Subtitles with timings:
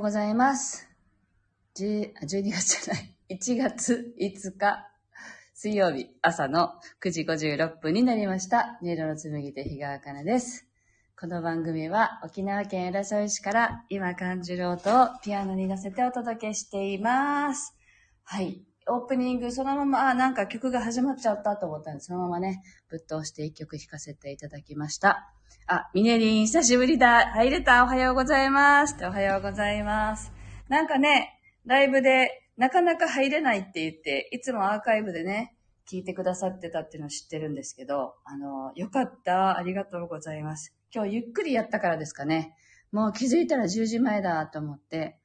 [0.00, 0.88] うございます。
[1.76, 4.88] 10あ12月じゃない、1月5日、
[5.54, 6.72] 水曜日朝の
[7.04, 8.78] 9時56分になりました。
[8.80, 10.66] 音色の紡手日川茜です。
[11.20, 17.76] この番組は沖縄県浦添市から今感じる音をピアノに乗せてお届けしています。
[18.24, 18.69] はい。
[18.86, 25.32] オープニングそのまま、あ、なんか曲が始まっちゃったと思ったんで、そのままね、ぶっ通して一曲弾かせていただきました。
[25.66, 27.28] あ、ミネリン、久しぶりだ。
[27.28, 27.84] 入れた。
[27.84, 28.96] おはようございます。
[29.04, 30.32] おはようございます。
[30.68, 35.54] なんかね、ライブでなかなか入れないって言って、いつもアーカイブでね、
[35.88, 39.56] 聞いてくださってたっていうのを知ってるんですけど、あの、よかった。
[39.56, 40.74] ありがとうございます。
[40.92, 42.56] 今日ゆっくりやったからですかね。
[42.92, 45.19] もう気づいたら10時前だと思って、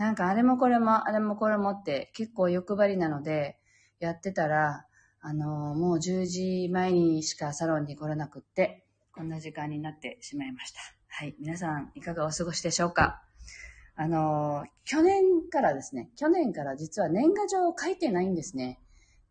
[0.00, 3.58] なんかあれもこれもあれもこれもって結構欲張りなので、
[3.98, 4.86] やってたら、
[5.20, 10.80] あの、もう10時前にしかサロンに来れなくって、こんな時間になってしまいました。
[11.08, 11.34] はい。
[11.38, 13.20] 皆さん、いかがお過ごしでしょうか？
[13.94, 18.80] あの、去年からですね、去年から実は年賀状を書いてないんですね。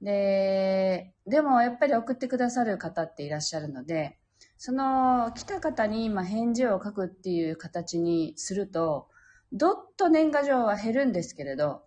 [0.03, 4.19] で、でもやっぱり送ってくださる方っていらっしゃるので、
[4.55, 9.08] その来た方に今返事を書くっていう形にすると、
[9.51, 11.83] どっと年賀状は減るんですけれど、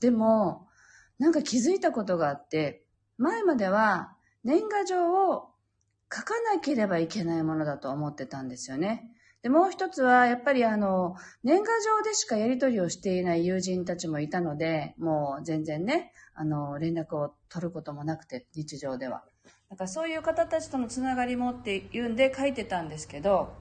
[0.00, 0.66] でも、
[1.18, 2.84] なんか気づいたことがあって、
[3.18, 5.48] 前までは年賀状を
[6.12, 9.10] 書かなければいけないものだと思ってたんですよね。
[9.42, 11.14] で、もう一つは、やっぱりあの、
[11.44, 19.24] 年賀状でしかやり取りをしていない友人たちもいたので、もう全然ね、あの、連絡を取ることもなくて、日常では。
[19.70, 23.54] だからそういう方たちとのつながりもっていうんで書いてたんですけど、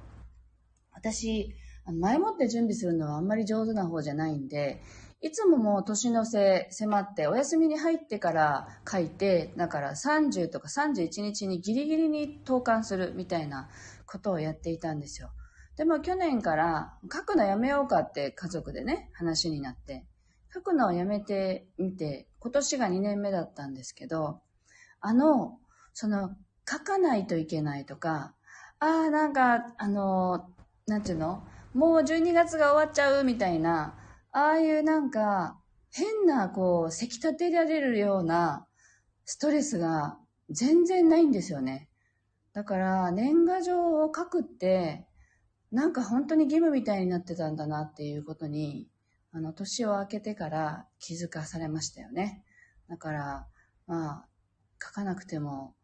[0.92, 1.56] 私、
[1.92, 4.82] 前もって準備するのはあんまり上手な方じゃないんで、
[5.22, 13.70] いつももう年の瀬迫って、お休みに入ってから書いて、だから30とか31日にギリギリに投函するみたいな
[14.06, 15.32] ことをやっていたんですよ。
[15.78, 20.06] でも去年から書くのやめようかって家族でね、話になって、
[20.54, 24.42] 書くのをやめてみて、今年が2年目だったんですけど、
[25.02, 25.60] あの、
[25.94, 26.36] その、
[26.70, 28.34] 書かないといけないとか、
[28.80, 30.50] ああ、なんか、あの、
[30.88, 31.44] なんていうの？
[31.76, 33.98] もう12月が終わっちゃうみたいな、
[34.32, 35.60] ああいうなんか、
[35.92, 38.66] 変な、こう、せき立てられるような
[39.26, 40.18] ストレスが
[40.50, 41.90] 全然ないんですよね。
[42.54, 45.06] だから、年賀状を書くって、
[45.70, 48.88] なんか本当に義務みたいになってたんだなっていうことに、
[49.34, 52.46] あの、年を明けてから気づかされましたよね。
[52.88, 53.48] だから、
[53.86, 54.26] まあ、
[54.82, 55.76] 書かなくても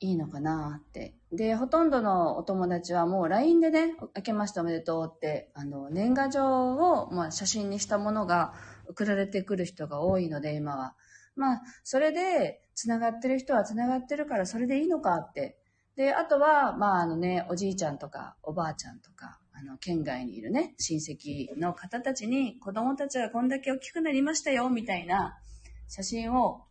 [0.00, 1.14] いいのかなって。
[1.32, 8.54] で、ほとんどのお友達はもう LINE でね、明けましておめでとうって、あの、年賀状を、まあ、写真にしたものが
[8.88, 10.94] 送られてくる人が多いので、今は。
[11.34, 15.58] まあ、それで、繋がってる人は繋がってるから、それでいいのかって。
[15.96, 25.40] で、あとは、まあ、あのね、おじいちゃんとか、おばあちゃんとか、あの、県外にいるね、親戚の方たちに、子供たちがこんだけ大きくなりましたよ、みたいな
[25.88, 26.67] 写真を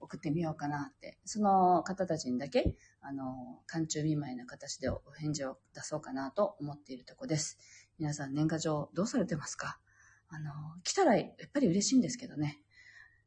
[0.00, 1.18] 送ってみようかなって。
[1.24, 7.58] その方たちにだけ、あの、寒中見舞いな形でお返事を出そうかなと思っているとこです。
[7.98, 9.78] 皆さん年賀状どうされてますか？
[10.28, 10.52] あの、
[10.84, 12.60] 来たらやっぱり嬉しいんですけどね。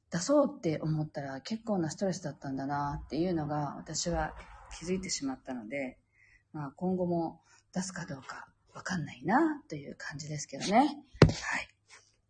[0.10, 4.36] 出そうって思ったら結構なストレスだったんだなっていうのが私は
[4.80, 5.98] 気づいてしまったので、
[6.52, 7.42] まあ今後も
[7.74, 10.78] 出すかどうかわかんないなという感じですけどね。
[10.78, 11.73] はい。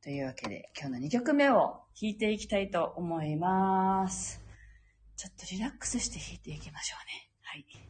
[0.04, 4.42] というわけで今日の2曲目を弾いていきたいと思います。
[5.16, 7.30] ちょっとリラックスして弾いていきましょうね。
[7.42, 7.66] はい。「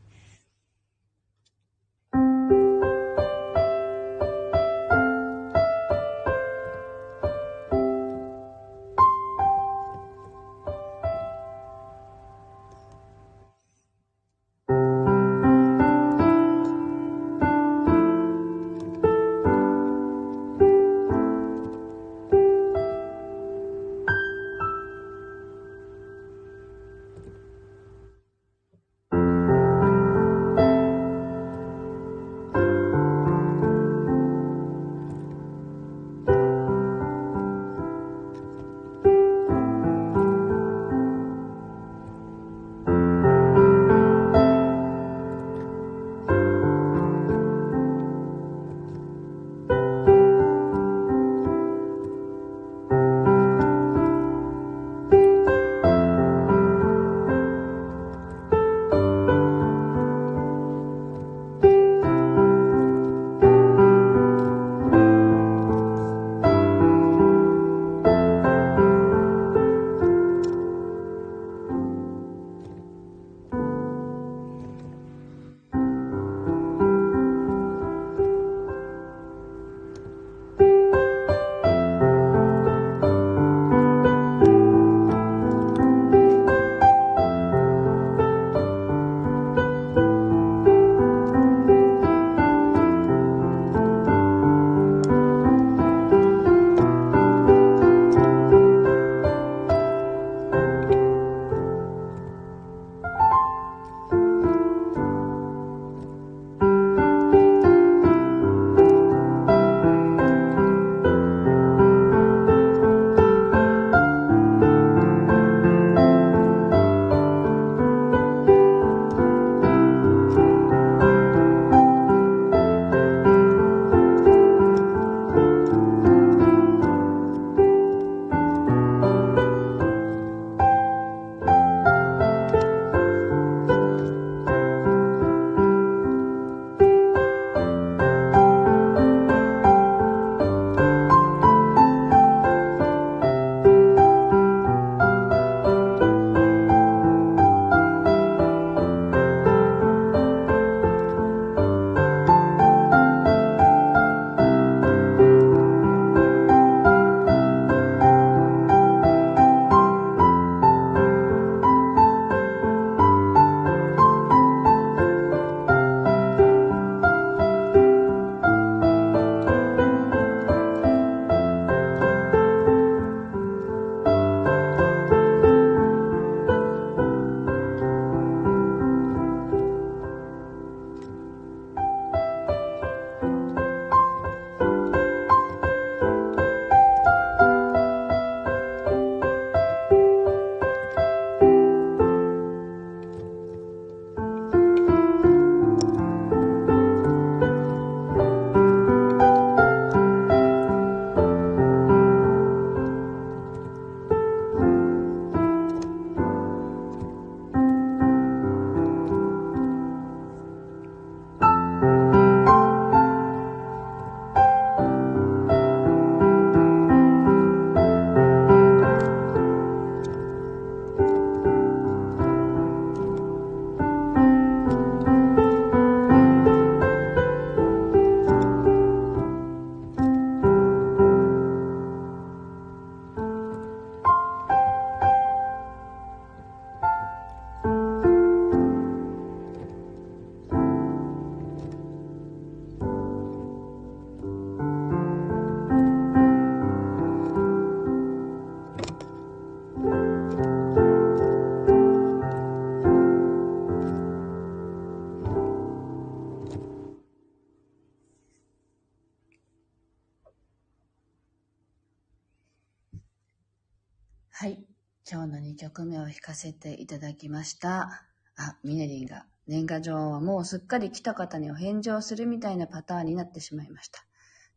[265.13, 268.03] 今日の2曲目を弾かせていただきました。
[268.36, 274.03] あ、ミネリンが、年賀状はもうすっかり来た方にお返事をするみたいなパターンになってしまいました。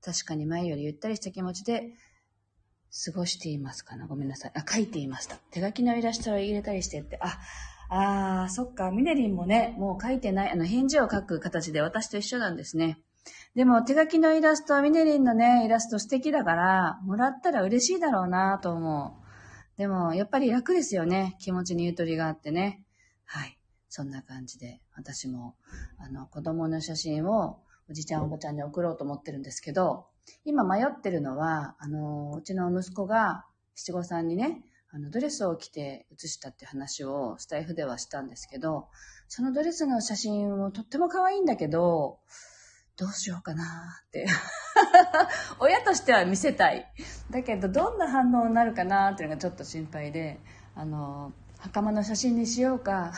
[0.03, 1.93] 確かに前よりゆったりした気持ちで
[3.05, 4.07] 過ごしていますかな。
[4.07, 4.53] ごめんなさい。
[4.55, 5.37] あ、書いていました。
[5.51, 7.39] 手書きのイラストを入れたりしてって、あ、
[7.91, 8.91] あー、そっか。
[8.91, 12.99] ミネリンもね、もう書いてない、あの、返事を書く形で私と一緒なんですね。
[13.55, 19.26] でも手書きのイラストは、ミネリンのね、イラスト素敵だから、もらったら嬉しいだろうなと思う。
[19.77, 21.37] でも、やっぱり楽ですよね。
[21.39, 22.83] 気持ちにゆとりがあってね。
[23.25, 23.59] はい。
[23.89, 25.55] そんな感じで、私も、
[25.99, 30.07] あの、子供の写真を、おじちゃんおばちゃんに送ろうと思ってるんですけど、
[30.45, 38.89] 今迷ってるのは、あの、うちの息子が七五三にね、あの、ドレスを着て写したって話をスタイフではしたんですけど、
[39.29, 42.19] そのドレスの写真もとっても可愛いんだけど、
[42.97, 44.27] どうしようかなって。
[45.59, 46.87] 親としては見せたい。
[47.31, 50.39] だけど、どんな反応になるかなっていうのがちょっと心配で、
[50.75, 53.13] あの、袴の写真にしようか、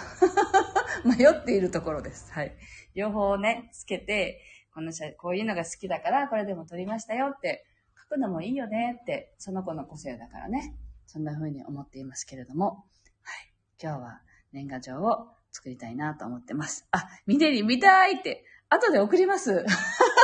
[1.04, 2.32] 迷っているところです。
[2.32, 2.56] はい。
[2.94, 4.40] 両方ね、つけて、
[4.72, 7.66] この写、こういうのが好きだから、これでも撮りましたよって、
[8.00, 10.74] 書くのもいいよねって、その子の個性だからね。
[11.06, 12.84] そんな風に思っていますけれども、
[13.22, 13.52] はい。
[13.82, 14.22] 今日は
[14.52, 16.86] 年賀状を作りたいなと思ってます。
[16.90, 19.64] あ、ミネリ見たいって、後で送ります。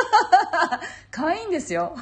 [1.11, 1.95] 可愛いんですよ。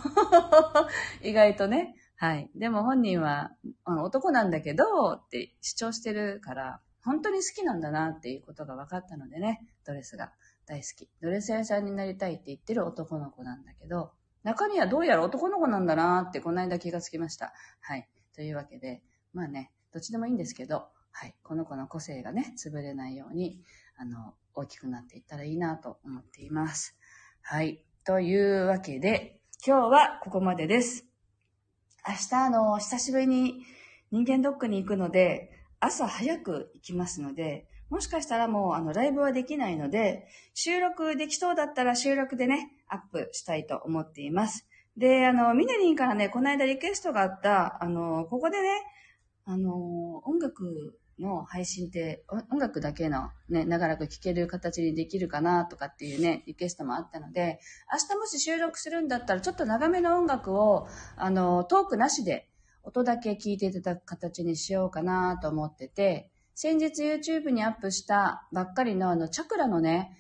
[1.22, 1.96] 意外とね。
[2.16, 2.50] はい。
[2.56, 3.52] でも本人は、
[3.84, 10.32] あの男なんだけど、って主張してるから、本当に好きなんだなっていうことが分かったのでね、ドレスが
[10.66, 11.10] 大好き。
[11.22, 17.54] ドレス屋さんになりたいって言ってる男の子なんだけど、中身はどうやら男の子なんだなってこの間気がつきました。
[17.82, 18.08] はい。
[18.36, 19.02] というわけで、
[19.34, 21.36] まあね、どっちでもいいんですけど、はい。
[21.44, 23.62] この子の個性がね、潰れないように、
[23.98, 26.98] あの、大きくなっていったらいいなと思っています。
[27.42, 27.84] はい。
[28.06, 31.06] というわけで、今日はここまでです。
[32.06, 33.64] 明日、あの、久しぶりに
[34.12, 44.68] 人間ドックに行くので、朝早く行きますので、もしかしたらもう、あの、ライブはできないので、収録できそうだったら収録でね、アップしたいと思っています。
[44.98, 48.68] で、あの、ミネリンからね、この間リクエストがあった、あの、ここでね、
[49.46, 57.60] あの、音楽の配信って、音楽だけのね、長らく聴ける形にできるかなとかっていうね、リクエストもあったので、
[57.92, 62.50] 明日もし収録するんだったら、ちょっと長めの音楽を、あの、トークなしで、
[62.84, 70.20] 音だけ聞いていただく形にしようかなと思ってて、先日 YouTube にアップしたばっかりのあの、チャクラのね、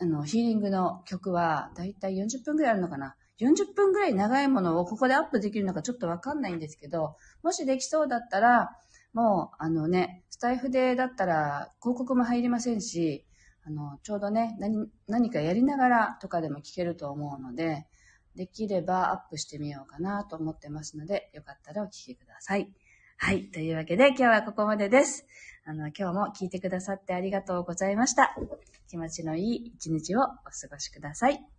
[0.00, 8.70] あの、ヒーリングの曲は、だいたい40分くらいあるのかな ?40 分くらい長いものをここでアップできるのかちょっとわかんないんですけど、もしできそうだったら、
[9.12, 13.24] もう、あのね、スタイフでだったら広告も入りませんし、
[13.64, 17.86] あの、ちょうどね、何、何かやりながらとかでも聞けると思うので、
[18.34, 22.72] できればアップしてみようかなと思ってますので、よかったらお聞きください。
[23.16, 23.50] はい。
[23.50, 25.26] というわけで、今日はここまでです。
[25.64, 28.36] あの、今日も聞いてくださってありがとうございました。
[28.88, 30.34] 気持ちのいい一日をお過
[30.70, 31.57] ごしください。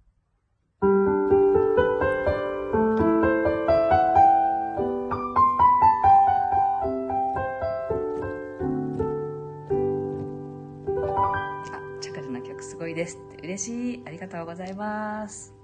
[13.00, 14.02] です嬉しい。
[14.06, 15.59] ありがとうございます。